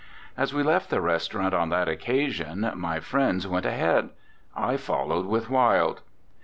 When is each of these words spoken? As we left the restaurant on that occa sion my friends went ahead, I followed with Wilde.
As 0.35 0.51
we 0.51 0.63
left 0.63 0.89
the 0.89 0.99
restaurant 0.99 1.53
on 1.53 1.69
that 1.69 1.87
occa 1.87 2.31
sion 2.31 2.67
my 2.75 2.99
friends 2.99 3.45
went 3.47 3.67
ahead, 3.67 4.09
I 4.55 4.75
followed 4.75 5.27
with 5.27 5.47
Wilde. 5.47 6.01